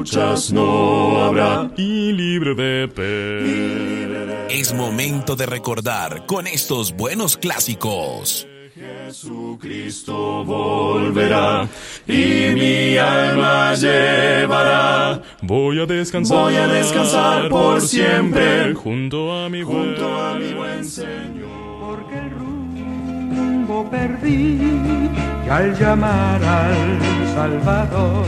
luchas 0.00 0.50
no 0.50 1.22
habrá 1.24 1.70
y 1.76 2.12
libre 2.12 2.54
de 2.54 2.88
pena. 2.88 4.46
Es 4.48 4.72
momento 4.72 5.36
de 5.36 5.44
recordar 5.44 6.24
con 6.24 6.46
estos 6.46 6.92
buenos 6.92 7.36
clásicos. 7.36 8.46
Jesucristo 8.74 10.42
volverá 10.44 11.68
y 12.08 12.54
mi 12.54 12.96
alma 12.96 13.74
llevará. 13.74 15.20
Voy 15.42 15.80
a 15.80 15.84
descansar, 15.84 16.38
voy 16.38 16.56
a 16.56 16.66
descansar 16.66 17.50
por 17.50 17.82
siempre 17.82 18.72
junto 18.72 19.32
a 19.36 19.50
mi 19.50 19.62
buen, 19.62 19.96
junto 19.96 20.18
a 20.18 20.34
mi 20.38 20.54
buen 20.54 20.82
Señor. 20.82 21.39
Perdí 23.88 24.58
y 25.46 25.48
al 25.48 25.74
llamar 25.78 26.42
al 26.44 27.00
Salvador 27.34 28.26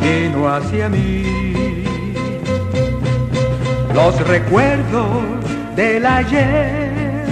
vino 0.00 0.48
hacia 0.48 0.88
mí. 0.88 1.84
Los 3.94 4.18
recuerdos 4.26 5.24
del 5.74 6.06
ayer 6.06 7.26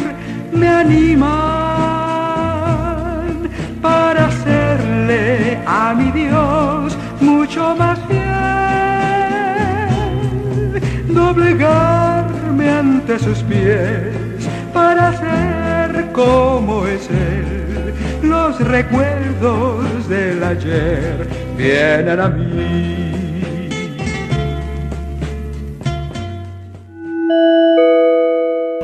me 0.53 0.69
animan 0.69 1.25
para 3.81 4.27
hacerle 4.27 5.59
a 5.67 5.95
mi 5.95 6.11
Dios 6.11 6.99
mucho 7.21 7.75
más 7.77 7.99
fiel, 8.09 8.25
doblegarme 11.15 12.71
ante 12.71 13.19
sus 13.19 13.39
pies 13.43 14.49
para 14.73 15.13
ser 15.17 15.64
como 16.13 16.87
es 16.87 17.09
Él. 17.11 17.95
Los 18.23 18.59
recuerdos 18.61 20.09
del 20.09 20.43
ayer 20.43 21.29
vienen 21.57 22.21
a 22.21 22.29
mí. 22.29 23.15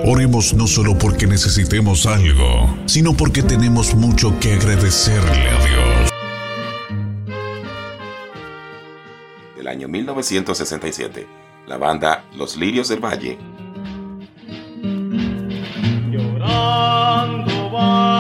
Oremos 0.05 0.55
no 0.55 0.67
solo 0.67 0.97
porque 0.99 1.27
necesitemos 1.27 2.07
algo, 2.07 2.75
sino 2.87 3.15
porque 3.15 3.43
tenemos 3.43 3.95
mucho 3.95 4.39
que 4.41 4.55
agradecerle 4.55 5.49
a 5.49 5.67
Dios. 5.67 6.11
Del 9.57 9.69
año 9.69 9.89
1967, 9.89 11.27
la 11.67 11.77
banda 11.77 12.25
Los 12.35 12.57
Lirios 12.57 12.89
del 12.89 13.01
Valle 13.01 13.39
Llorando 16.11 17.00
far. 17.81 18.20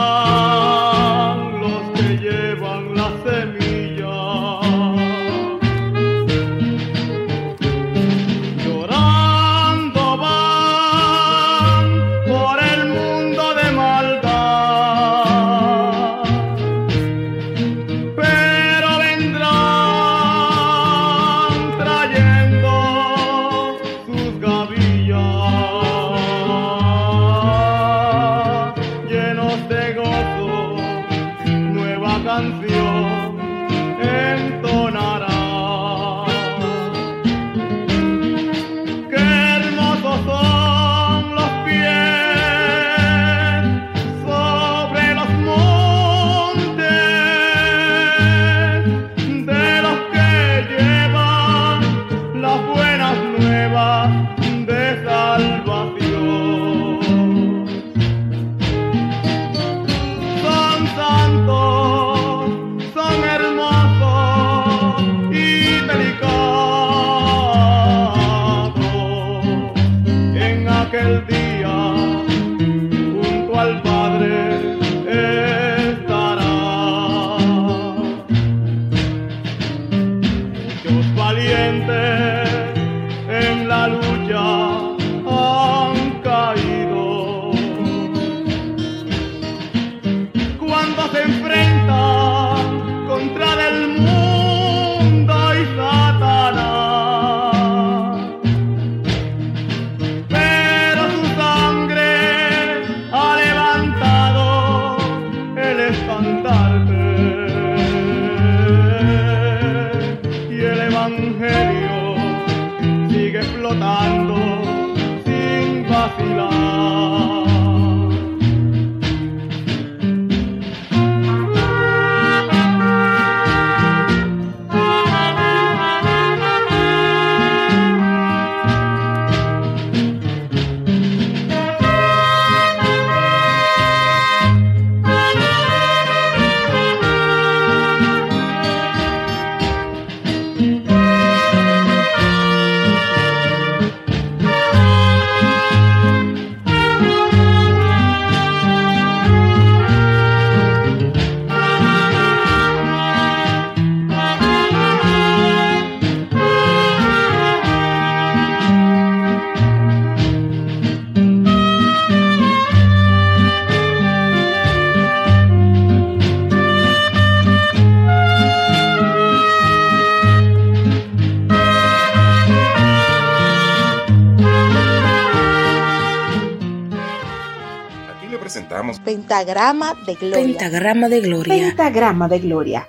pentagrama 179.41 179.95
de 180.07 180.15
gloria. 180.15 180.47
Pentagrama 180.47 181.09
de 181.09 181.21
gloria. 181.21 181.55
Pentagrama 181.55 182.29
de 182.29 182.39
gloria. 182.39 182.87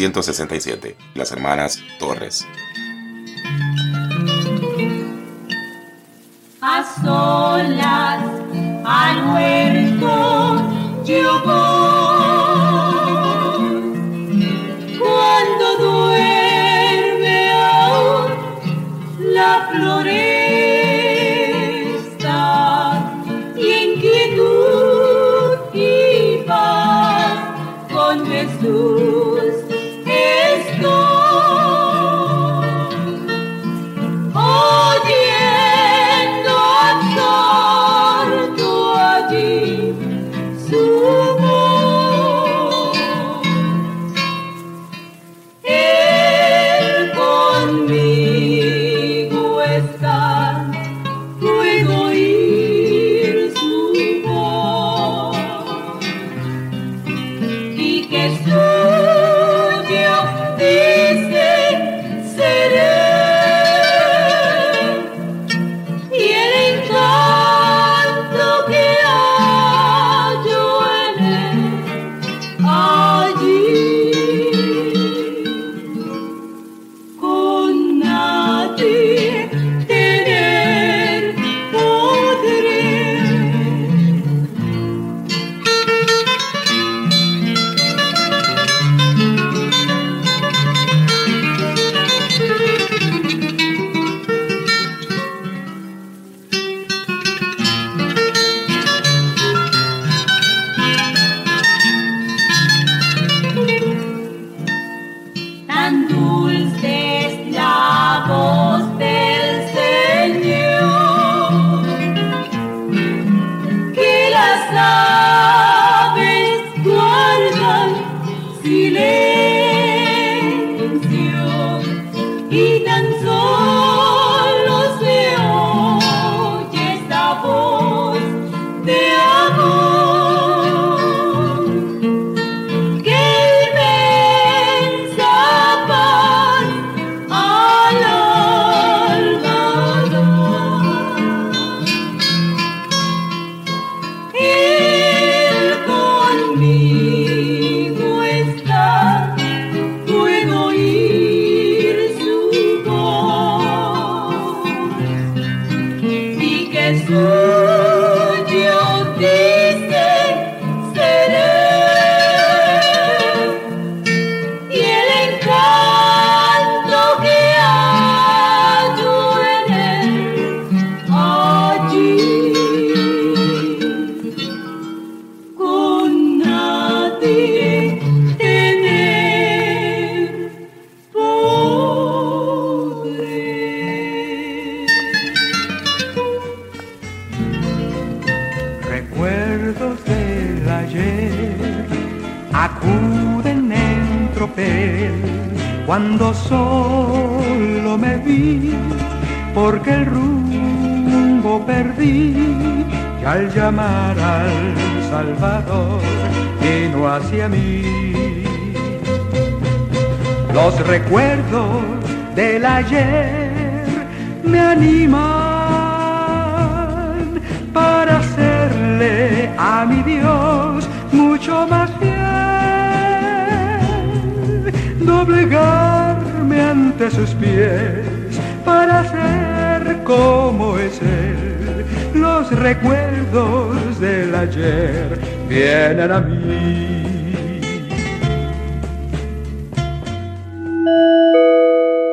167, 0.00 0.96
las 1.14 1.30
hermanas 1.30 1.78
Torres. 1.98 2.46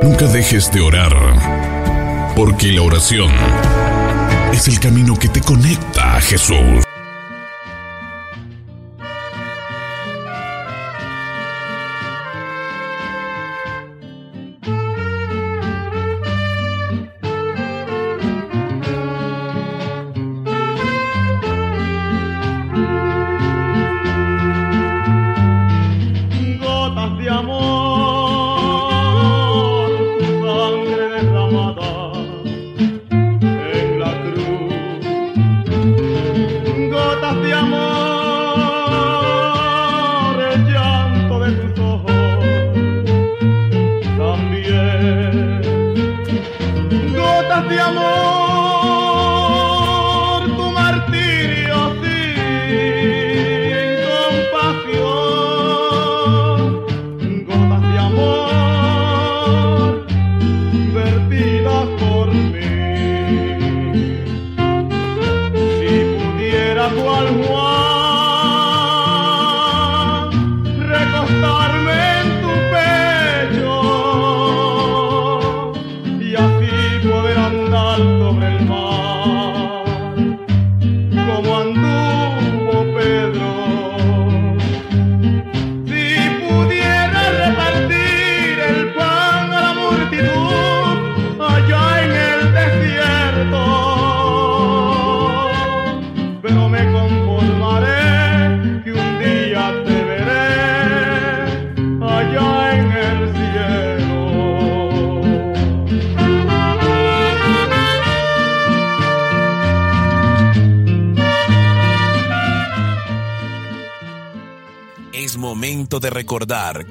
Nunca 0.01 0.25
dejes 0.27 0.71
de 0.71 0.81
orar, 0.81 1.13
porque 2.35 2.71
la 2.71 2.81
oración 2.81 3.31
es 4.53 4.67
el 4.67 4.79
camino 4.79 5.17
que 5.17 5.29
te 5.29 5.41
conecta 5.41 6.15
a 6.15 6.21
Jesús. 6.21 6.86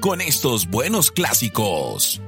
con 0.01 0.19
estos 0.19 0.67
buenos 0.67 1.11
clásicos. 1.11 2.19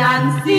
Brian 0.00 0.49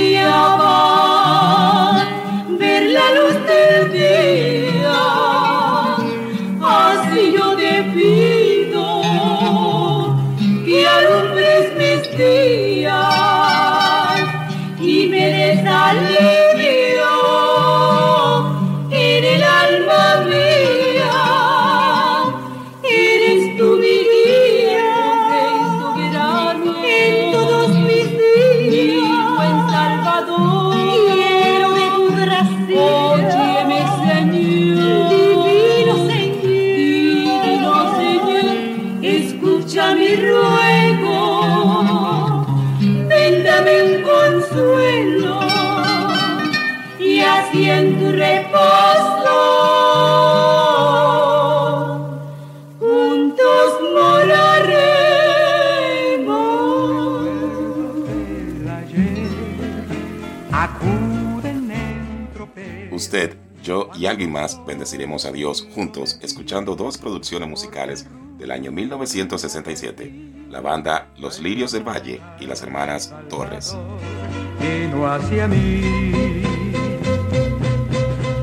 alguien 64.11 64.31
más, 64.31 64.63
bendeciremos 64.65 65.25
a 65.25 65.31
Dios 65.31 65.67
juntos 65.73 66.19
escuchando 66.21 66.75
dos 66.75 66.97
producciones 66.97 67.47
musicales 67.47 68.05
del 68.37 68.51
año 68.51 68.71
1967, 68.71 70.11
la 70.49 70.59
banda 70.59 71.07
Los 71.17 71.39
Lirios 71.39 71.71
del 71.71 71.87
Valle 71.87 72.21
y 72.39 72.45
las 72.45 72.61
hermanas 72.61 73.13
Torres. 73.29 73.75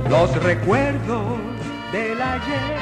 Los 0.09 0.43
recuerdos 0.43 1.39
del 1.93 2.23
ayer. 2.23 2.79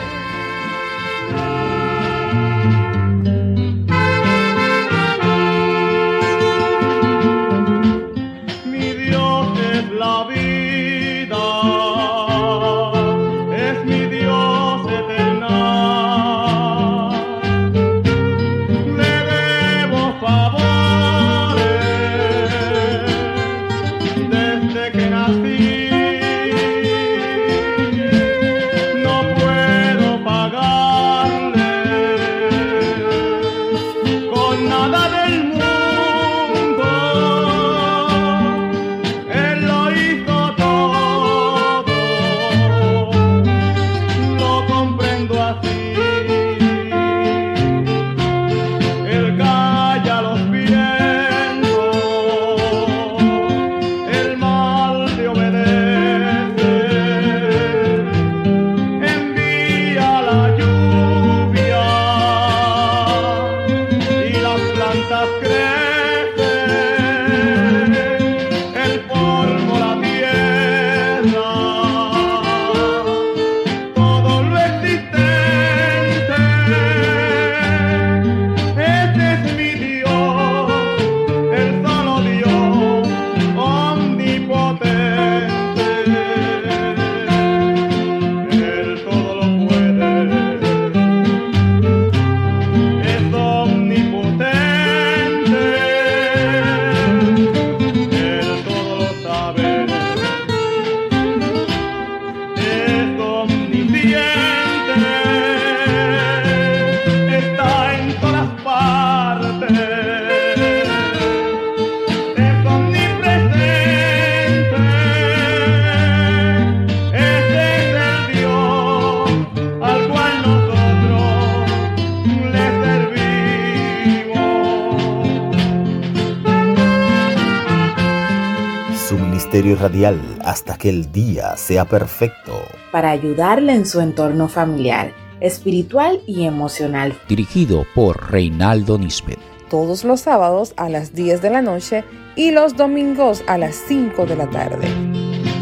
Radial 129.63 130.21
hasta 130.45 130.77
que 130.77 130.91
el 130.91 131.11
día 131.13 131.57
sea 131.57 131.87
perfecto. 131.87 132.63
Para 132.93 133.11
ayudarle 133.11 133.73
en 133.73 133.87
su 133.87 134.01
entorno 134.01 134.49
familiar, 134.49 135.13
espiritual 135.41 136.21
y 136.27 136.45
emocional. 136.45 137.19
Dirigido 137.27 137.87
por 137.95 138.31
Reinaldo 138.31 138.99
Nisbet. 138.99 139.39
Todos 139.71 140.05
los 140.05 140.21
sábados 140.21 140.75
a 140.77 140.91
las 140.91 141.15
10 141.15 141.41
de 141.41 141.51
la 141.51 141.63
noche 141.63 142.05
y 142.37 142.51
los 142.51 142.77
domingos 142.77 143.43
a 143.47 143.57
las 143.57 143.77
5 143.77 144.27
de 144.27 144.37
la 144.37 144.51
tarde. 144.51 144.87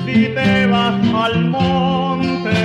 Si 0.05 0.27
te 0.35 0.67
vas 0.67 1.01
al 1.15 1.45
monte, 1.45 2.64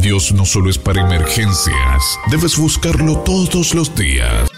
Dios 0.00 0.32
no 0.32 0.46
solo 0.46 0.70
es 0.70 0.78
para 0.78 1.02
emergencias, 1.02 2.02
debes 2.30 2.56
buscarlo 2.56 3.18
todos 3.18 3.74
los 3.74 3.94
días. 3.94 4.49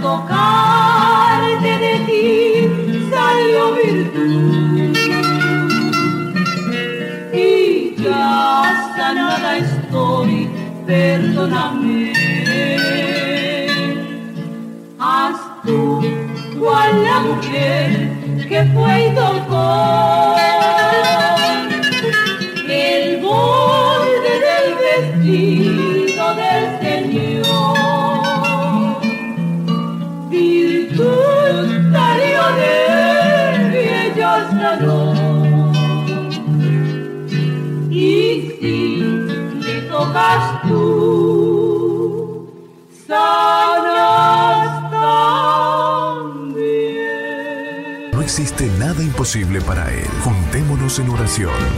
tocarte 0.00 1.72
de 1.84 1.94
ti 2.06 2.20
salió 3.10 3.74
virtud. 3.74 4.96
Y 7.32 7.94
ya 7.96 8.92
sanada 8.96 9.58
estoy, 9.58 10.50
perdóname. 10.86 12.12
Haz 14.98 15.36
tú 15.64 16.00
cual 16.58 17.04
la 17.04 17.20
mujer 17.20 17.88
que 18.48 18.64
fue 18.74 19.08
y 19.08 19.14
tocó. 19.14 20.37
posible 49.18 49.60
para 49.60 49.92
Él. 49.92 50.06
Juntémonos 50.22 51.00
en 51.00 51.10
oración. 51.10 51.77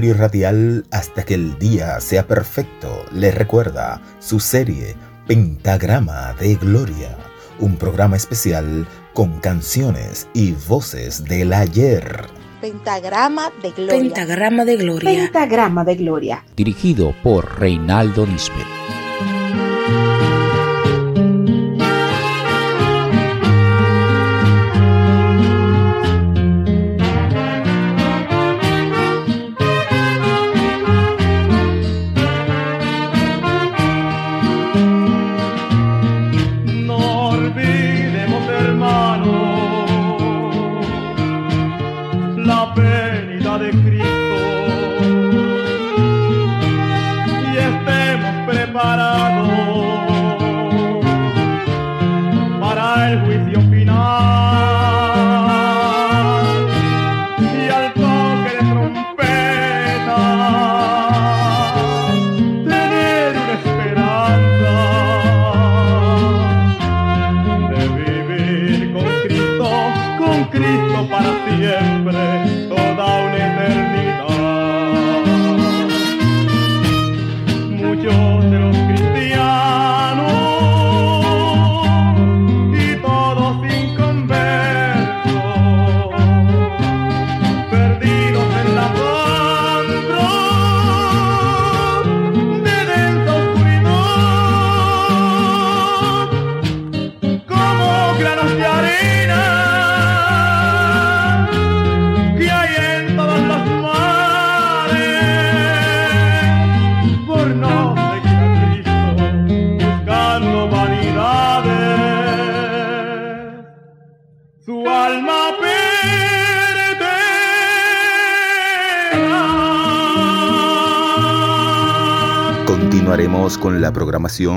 Radial 0.00 0.84
hasta 0.90 1.24
que 1.24 1.34
el 1.34 1.56
día 1.58 2.00
sea 2.00 2.26
perfecto 2.26 3.04
le 3.12 3.30
recuerda 3.30 4.02
su 4.18 4.40
serie 4.40 4.96
Pentagrama 5.28 6.34
de 6.34 6.56
Gloria, 6.56 7.16
un 7.60 7.76
programa 7.76 8.16
especial 8.16 8.88
con 9.12 9.38
canciones 9.38 10.28
y 10.34 10.52
voces 10.68 11.24
del 11.24 11.52
ayer. 11.52 12.26
Pentagrama 12.60 13.52
de 13.62 13.70
Gloria. 13.70 14.00
Pentagrama 14.00 14.64
de 14.64 14.76
Gloria. 14.76 15.10
Pentagrama 15.10 15.84
de 15.84 15.94
Gloria. 15.94 16.44
Dirigido 16.56 17.14
por 17.22 17.60
Reinaldo 17.60 18.26
Nisbet. 18.26 18.63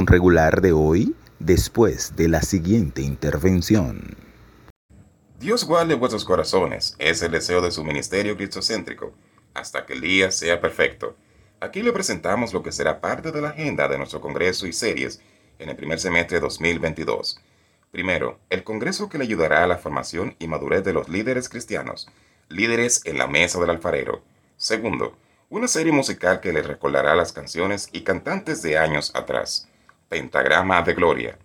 Regular 0.07 0.61
de 0.61 0.71
hoy 0.71 1.13
después 1.39 2.15
de 2.15 2.29
la 2.29 2.41
siguiente 2.41 3.01
intervención. 3.01 4.15
Dios 5.39 5.65
guarde 5.65 5.95
vuestros 5.95 6.25
corazones, 6.25 6.95
es 6.99 7.21
el 7.21 7.31
deseo 7.31 7.61
de 7.61 7.71
su 7.71 7.83
ministerio 7.83 8.35
cristocéntrico, 8.37 9.13
hasta 9.53 9.85
que 9.85 9.93
el 9.93 10.01
día 10.01 10.31
sea 10.31 10.61
perfecto. 10.61 11.15
Aquí 11.59 11.83
le 11.83 11.91
presentamos 11.91 12.53
lo 12.53 12.63
que 12.63 12.71
será 12.71 13.01
parte 13.01 13.31
de 13.31 13.41
la 13.41 13.49
agenda 13.49 13.87
de 13.87 13.97
nuestro 13.97 14.21
congreso 14.21 14.67
y 14.67 14.73
series 14.73 15.21
en 15.59 15.69
el 15.69 15.75
primer 15.75 15.99
semestre 15.99 16.37
de 16.37 16.41
2022. 16.41 17.39
Primero, 17.91 18.39
el 18.49 18.63
congreso 18.63 19.09
que 19.09 19.17
le 19.17 19.25
ayudará 19.25 19.63
a 19.63 19.67
la 19.67 19.77
formación 19.77 20.35
y 20.39 20.47
madurez 20.47 20.83
de 20.83 20.93
los 20.93 21.09
líderes 21.09 21.49
cristianos, 21.49 22.09
líderes 22.49 23.01
en 23.05 23.17
la 23.17 23.27
mesa 23.27 23.59
del 23.59 23.71
alfarero. 23.71 24.23
Segundo, 24.55 25.17
una 25.49 25.67
serie 25.67 25.93
musical 25.93 26.41
que 26.41 26.51
le 26.51 26.61
recordará 26.61 27.15
las 27.15 27.31
canciones 27.31 27.87
y 27.93 28.01
cantantes 28.01 28.61
de 28.61 28.77
años 28.77 29.11
atrás, 29.15 29.67
Pentagrama 30.09 30.81
de 30.81 30.93
Gloria. 30.93 31.37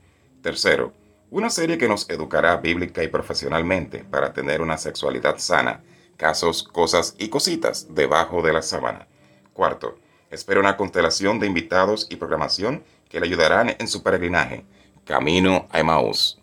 Tercero, 0.42 0.92
una 1.30 1.50
serie 1.50 1.78
que 1.78 1.88
nos 1.88 2.10
educará 2.10 2.56
bíblica 2.56 3.02
y 3.04 3.08
profesionalmente 3.08 4.04
para 4.04 4.32
tener 4.32 4.60
una 4.60 4.76
sexualidad 4.76 5.38
sana, 5.38 5.82
casos, 6.16 6.64
cosas 6.64 7.14
y 7.18 7.28
cositas 7.28 7.94
debajo 7.94 8.42
de 8.42 8.52
la 8.52 8.62
sábana. 8.62 9.06
Cuarto, 9.52 9.98
espera 10.30 10.58
una 10.58 10.76
constelación 10.76 11.38
de 11.38 11.46
invitados 11.46 12.08
y 12.10 12.16
programación 12.16 12.82
que 13.08 13.20
le 13.20 13.26
ayudarán 13.26 13.76
en 13.78 13.86
su 13.86 14.02
peregrinaje, 14.02 14.64
Camino 15.04 15.68
a 15.70 15.78
Emaús. 15.78 16.38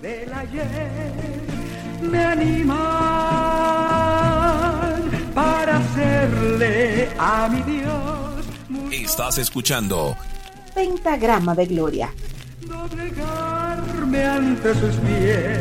del 0.00 0.32
ayer 0.32 0.66
me 2.00 2.24
a 7.18 7.48
mi 7.48 7.62
Dios 7.62 8.44
Estás 8.92 9.38
escuchando 9.38 10.16
Pentagrama 10.74 11.54
de 11.54 11.66
Gloria. 11.66 12.12
doblegarme 12.60 14.24
ante 14.24 14.74
sus 14.74 14.96
pies 14.96 15.60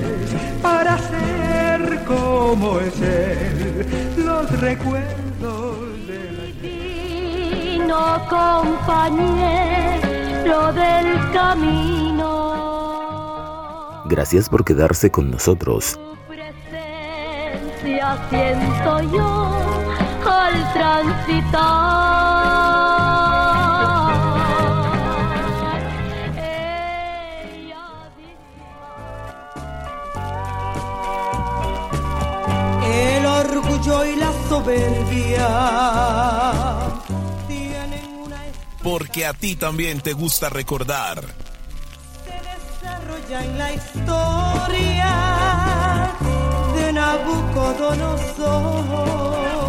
para 0.61 0.97
ser 0.97 2.03
como 2.05 2.79
es 2.79 3.01
él 3.01 3.85
los 4.17 4.51
recuerdos 4.59 5.77
del 6.07 6.61
Divino 6.61 8.21
compañero 8.29 9.69
del 10.73 11.31
camino. 11.31 12.49
Gracias 14.05 14.49
por 14.49 14.65
quedarse 14.65 15.09
con 15.09 15.31
nosotros. 15.31 15.99
Si 17.81 17.97
siento 18.29 19.01
yo 19.13 19.88
al 20.25 20.73
transitar. 20.73 22.09
El 32.83 33.25
orgullo 33.25 34.05
y 34.05 34.15
la 34.15 34.31
soberbia 34.47 35.49
tienen 37.47 38.05
una 38.25 38.37
porque 38.83 39.25
a 39.25 39.33
ti 39.33 39.55
también 39.55 40.01
te 40.01 40.13
gusta 40.13 40.49
recordar. 40.49 41.23
desarrolla 42.25 43.43
en 43.43 43.57
la 43.57 43.73
historia 43.73 45.15
de 46.75 46.93
Nabucodonosor. 46.93 49.68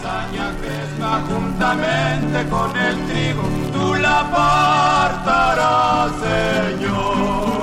cizaña 0.00 0.52
crezca 0.60 1.20
juntamente 1.28 2.48
con 2.48 2.76
el 2.76 2.96
trigo, 3.06 3.42
tú 3.72 3.94
la 3.94 4.20
apartarás, 4.20 6.12
Señor. 6.20 7.60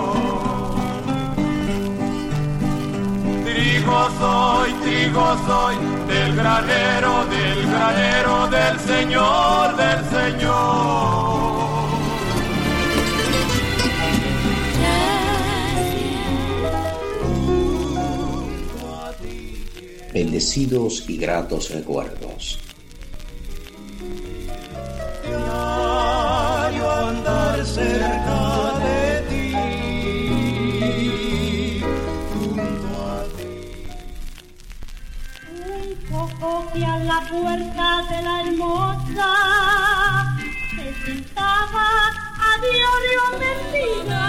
Trigo 3.43 4.10
soy, 4.19 4.73
trigo 4.84 5.38
soy, 5.47 5.76
del 6.08 6.36
granero, 6.36 7.26
del 7.26 7.71
granero, 7.71 8.47
del 8.47 8.80
Señor, 8.80 9.76
del 9.76 10.06
Señor. 10.10 11.46
bendecidos 20.13 21.10
y 21.10 21.17
gratos 21.17 21.70
recuerdos. 21.72 22.60
Un 35.50 35.96
cojo 36.12 36.65
la 36.75 37.19
puerta 37.29 38.06
de 38.10 38.21
la 38.21 38.42
hermosa 38.42 39.29
se 40.75 41.06
sentaba 41.06 41.88
a 42.40 42.62
diario 42.62 43.23
vecina. 43.40 44.27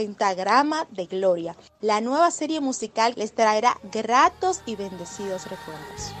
Pentagrama 0.00 0.88
de 0.92 1.04
Gloria. 1.04 1.54
La 1.82 2.00
nueva 2.00 2.30
serie 2.30 2.58
musical 2.62 3.12
les 3.18 3.32
traerá 3.34 3.78
gratos 3.92 4.62
y 4.64 4.74
bendecidos 4.74 5.42
recuerdos. 5.44 6.14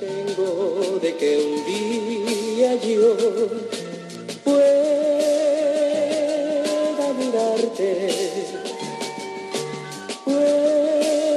Tengo 0.00 0.98
de 1.02 1.14
que 1.14 1.30
un 1.44 1.66
día 1.66 2.74
yo 2.76 3.16
pueda 4.42 4.62
mirarte, 7.18 7.90
pueda 10.24 11.28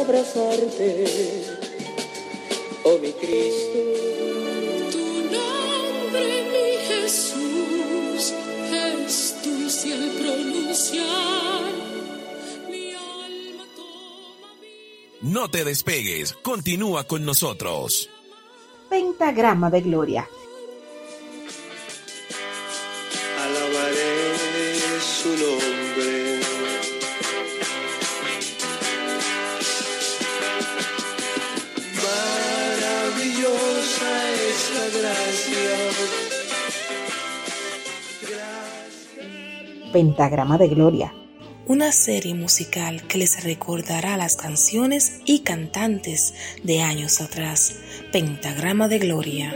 abrazarte, 0.00 1.04
oh 2.84 2.96
mi 2.96 3.12
Cristo. 3.12 3.78
Tu 4.90 5.04
nombre, 5.36 6.24
mi 6.50 6.66
Jesús. 6.88 7.43
No 15.24 15.50
te 15.50 15.64
despegues, 15.64 16.34
continúa 16.34 17.04
con 17.04 17.24
nosotros. 17.24 18.10
Pentagrama 18.90 19.70
de 19.70 19.80
Gloria. 19.80 20.28
Alabaré 23.40 25.00
su 25.00 25.28
nombre. 25.30 26.13
Pentagrama 39.94 40.58
de 40.58 40.66
Gloria. 40.66 41.14
Una 41.68 41.92
serie 41.92 42.34
musical 42.34 43.06
que 43.06 43.16
les 43.16 43.44
recordará 43.44 44.16
las 44.16 44.34
canciones 44.34 45.20
y 45.24 45.44
cantantes 45.44 46.34
de 46.64 46.82
años 46.82 47.20
atrás. 47.20 47.76
Pentagrama 48.10 48.88
de 48.88 48.98
Gloria. 48.98 49.54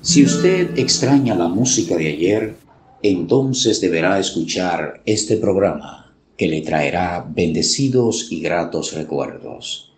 Si 0.00 0.24
usted 0.24 0.78
extraña 0.78 1.34
la 1.34 1.48
música 1.48 1.96
de 1.96 2.08
ayer, 2.08 2.56
entonces 3.02 3.80
deberá 3.80 4.18
escuchar 4.18 5.00
este 5.06 5.36
programa 5.36 6.12
que 6.36 6.48
le 6.48 6.60
traerá 6.60 7.24
bendecidos 7.28 8.26
y 8.30 8.40
gratos 8.40 8.94
recuerdos. 8.94 9.92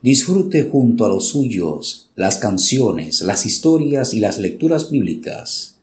Disfrute 0.00 0.62
junto 0.70 1.04
a 1.04 1.08
los 1.08 1.28
suyos 1.28 2.08
las 2.14 2.36
canciones, 2.38 3.20
las 3.20 3.46
historias 3.46 4.14
y 4.14 4.20
las 4.20 4.38
lecturas 4.38 4.90
bíblicas 4.90 5.76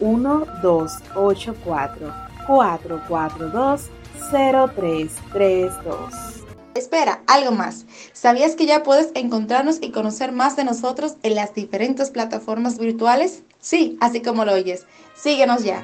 1284 0.00 2.12
442 2.46 3.90
0332. 4.30 6.45
Espera, 6.76 7.22
algo 7.26 7.52
más. 7.52 7.86
¿Sabías 8.12 8.54
que 8.54 8.66
ya 8.66 8.82
puedes 8.82 9.10
encontrarnos 9.14 9.78
y 9.80 9.92
conocer 9.92 10.32
más 10.32 10.56
de 10.56 10.64
nosotros 10.64 11.16
en 11.22 11.34
las 11.34 11.54
diferentes 11.54 12.10
plataformas 12.10 12.78
virtuales? 12.78 13.44
Sí, 13.60 13.96
así 14.00 14.20
como 14.20 14.44
lo 14.44 14.52
oyes. 14.52 14.84
Síguenos 15.14 15.64
ya. 15.64 15.82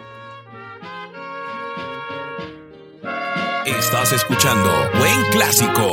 Estás 3.64 4.12
escuchando 4.12 4.70
Buen 4.98 5.24
Clásico. 5.30 5.92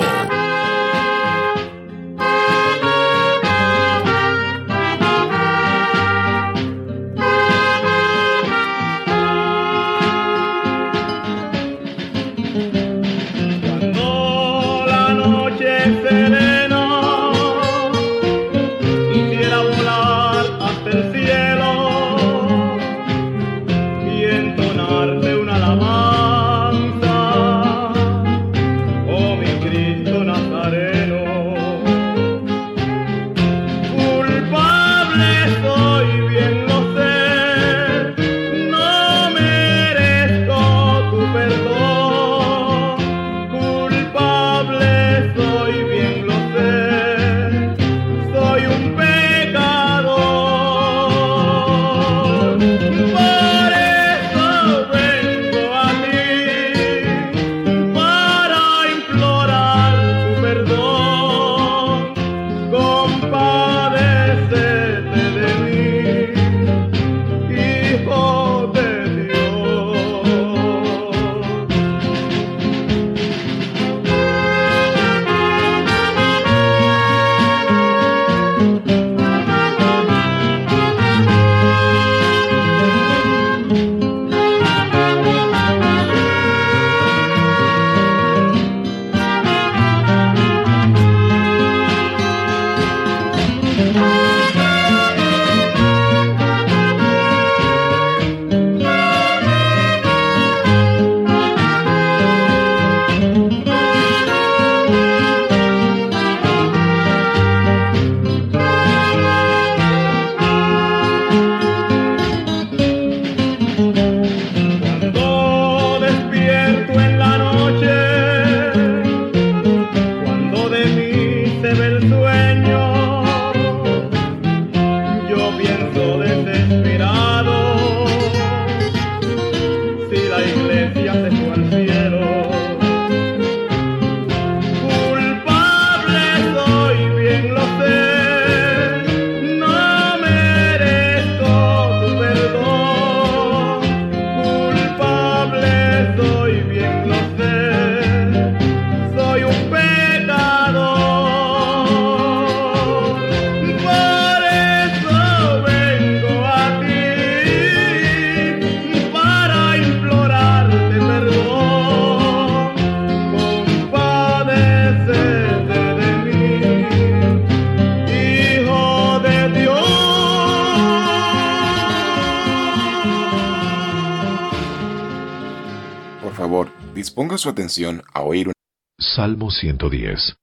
Su 177.40 177.50
atención 177.50 178.04
a 178.14 178.22
oír 178.22 178.48
un... 178.48 178.54
Salmo 179.00 179.50
110. 179.50 180.36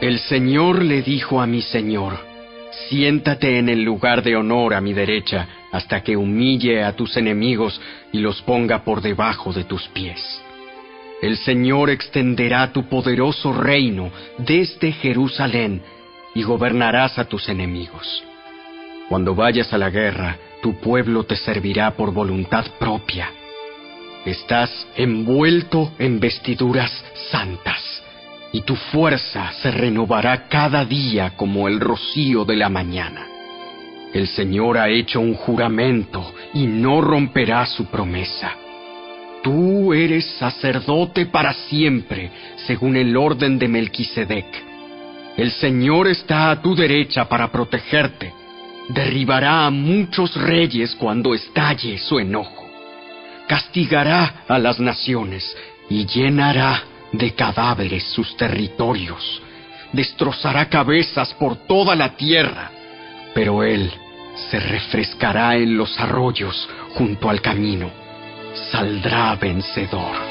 El 0.00 0.18
Señor 0.20 0.82
le 0.82 1.02
dijo 1.02 1.40
a 1.42 1.46
mi 1.46 1.60
Señor, 1.60 2.18
siéntate 2.88 3.58
en 3.58 3.68
el 3.68 3.82
lugar 3.82 4.22
de 4.22 4.36
honor 4.36 4.74
a 4.74 4.80
mi 4.80 4.94
derecha 4.94 5.46
hasta 5.72 6.02
que 6.02 6.16
humille 6.16 6.82
a 6.82 6.94
tus 6.94 7.16
enemigos 7.16 7.80
y 8.12 8.20
los 8.20 8.40
ponga 8.42 8.82
por 8.84 9.02
debajo 9.02 9.52
de 9.52 9.64
tus 9.64 9.88
pies. 9.88 10.20
El 11.20 11.36
Señor 11.36 11.90
extenderá 11.90 12.72
tu 12.72 12.88
poderoso 12.88 13.52
reino 13.52 14.10
desde 14.38 14.92
Jerusalén 14.92 15.82
y 16.34 16.44
gobernarás 16.44 17.18
a 17.18 17.26
tus 17.26 17.48
enemigos. 17.48 18.24
Cuando 19.08 19.34
vayas 19.34 19.72
a 19.72 19.78
la 19.78 19.90
guerra, 19.90 20.38
tu 20.62 20.78
pueblo 20.80 21.24
te 21.24 21.36
servirá 21.36 21.92
por 21.92 22.12
voluntad 22.12 22.66
propia. 22.78 23.30
Estás 24.24 24.70
envuelto 24.96 25.92
en 25.98 26.20
vestiduras 26.20 26.92
santas, 27.30 28.02
y 28.52 28.62
tu 28.62 28.76
fuerza 28.76 29.52
se 29.62 29.70
renovará 29.70 30.48
cada 30.48 30.84
día 30.84 31.36
como 31.36 31.68
el 31.68 31.80
rocío 31.80 32.44
de 32.44 32.56
la 32.56 32.68
mañana. 32.68 33.26
El 34.12 34.26
Señor 34.26 34.76
ha 34.76 34.88
hecho 34.88 35.20
un 35.20 35.34
juramento 35.34 36.32
y 36.52 36.66
no 36.66 37.00
romperá 37.00 37.64
su 37.64 37.86
promesa. 37.86 38.52
Tú 39.42 39.94
eres 39.94 40.26
sacerdote 40.38 41.26
para 41.26 41.54
siempre, 41.54 42.30
según 42.66 42.96
el 42.96 43.16
orden 43.16 43.58
de 43.58 43.68
Melquisedec. 43.68 44.46
El 45.36 45.50
Señor 45.52 46.08
está 46.08 46.50
a 46.50 46.60
tu 46.60 46.74
derecha 46.74 47.26
para 47.26 47.50
protegerte, 47.50 48.34
Derribará 48.92 49.66
a 49.66 49.70
muchos 49.70 50.34
reyes 50.34 50.96
cuando 50.96 51.32
estalle 51.32 51.96
su 51.98 52.18
enojo. 52.18 52.68
Castigará 53.46 54.44
a 54.48 54.58
las 54.58 54.80
naciones 54.80 55.56
y 55.88 56.06
llenará 56.06 56.82
de 57.12 57.32
cadáveres 57.34 58.02
sus 58.04 58.36
territorios. 58.36 59.42
Destrozará 59.92 60.68
cabezas 60.68 61.32
por 61.34 61.54
toda 61.66 61.94
la 61.94 62.16
tierra. 62.16 62.70
Pero 63.32 63.62
él 63.62 63.92
se 64.50 64.58
refrescará 64.58 65.56
en 65.56 65.76
los 65.76 65.98
arroyos 66.00 66.68
junto 66.94 67.30
al 67.30 67.40
camino. 67.40 67.90
Saldrá 68.72 69.36
vencedor. 69.36 70.29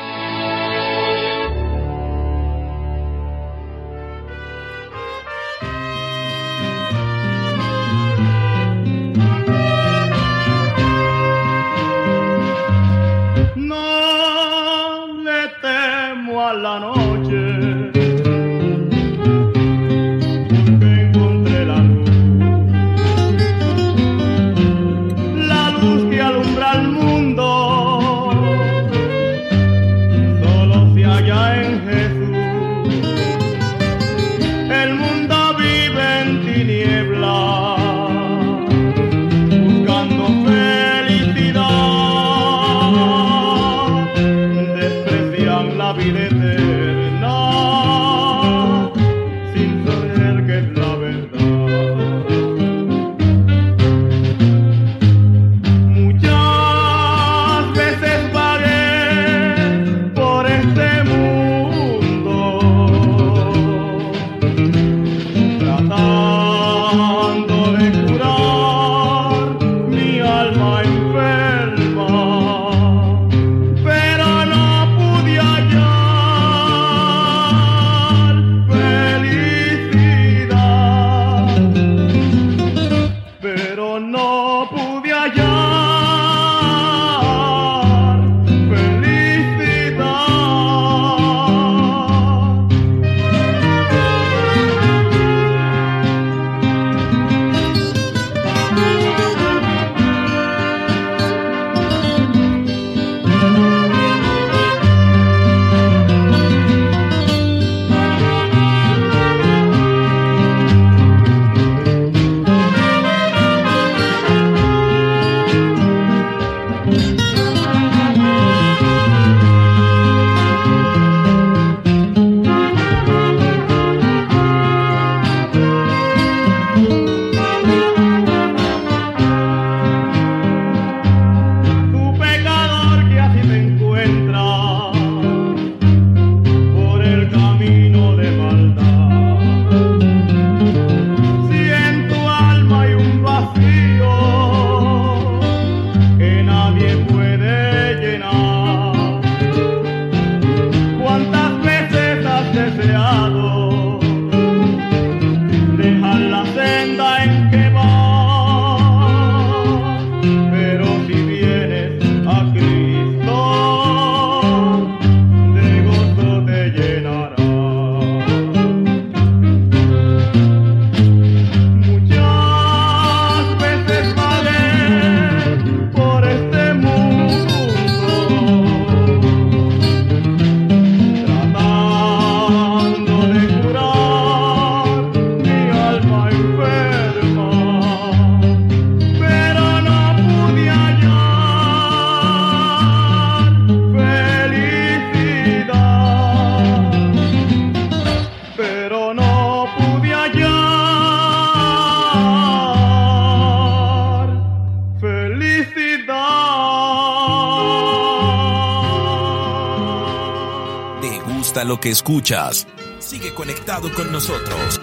gusta 211.50 211.64
lo 211.64 211.80
que 211.80 211.90
escuchas, 211.90 212.68
sigue 213.00 213.34
conectado 213.34 213.92
con 213.96 214.12
nosotros. 214.12 214.80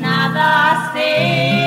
Nada 0.00 0.92
sé. 0.92 1.59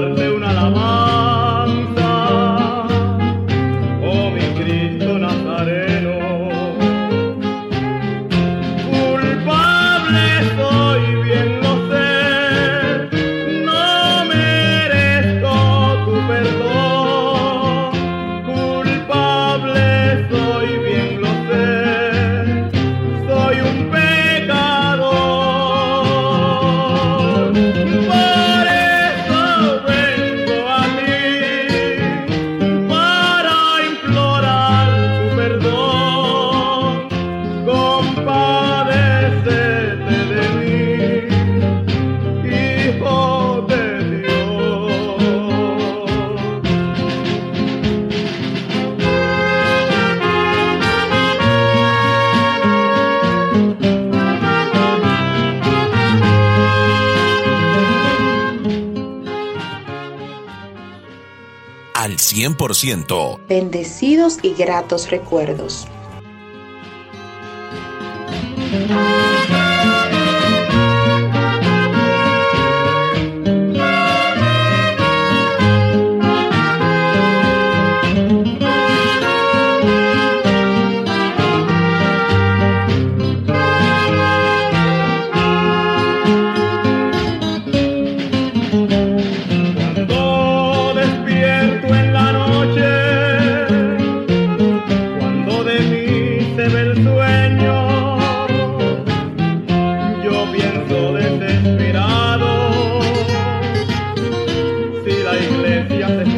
darte 0.00 0.28
una 0.28 0.50
alabanza. 0.50 1.17
100%. 62.82 63.40
Bendecidos 63.48 64.38
y 64.42 64.54
gratos 64.54 65.10
recuerdos. 65.10 65.86
La 105.86 106.37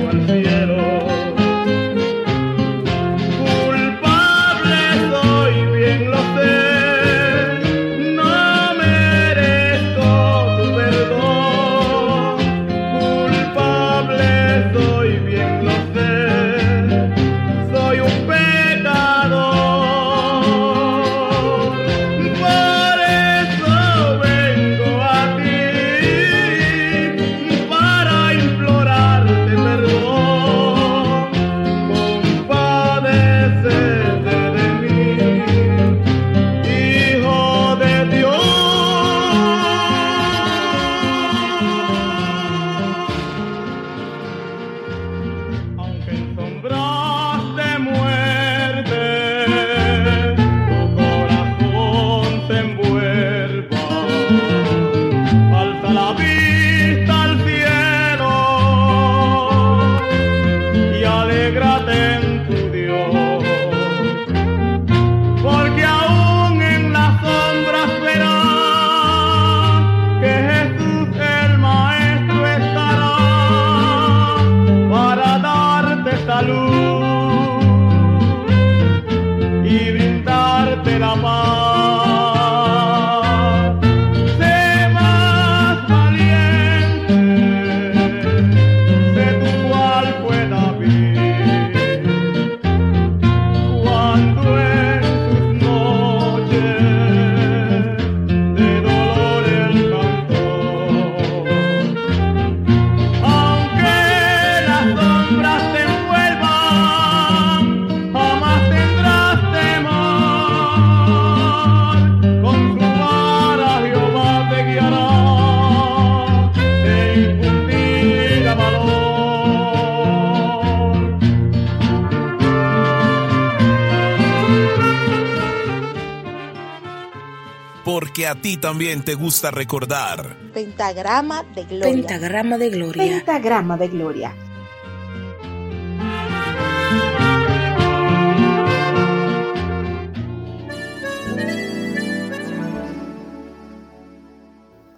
a 128.31 128.37
ti 128.37 128.57
también 128.57 129.03
te 129.05 129.14
gusta 129.14 129.51
recordar. 129.51 130.37
Pentagrama 130.55 131.43
de 131.43 131.64
gloria. 131.64 131.93
Pentagrama 131.93 132.59
de 132.59 132.70
gloria. 132.70 133.03
Pentagrama 133.03 133.76
de 133.76 133.89
gloria. 133.89 134.35